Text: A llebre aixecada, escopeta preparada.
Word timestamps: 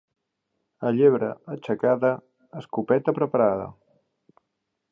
A 0.89 0.91
llebre 0.99 1.29
aixecada, 1.55 2.11
escopeta 2.63 3.15
preparada. 3.19 3.69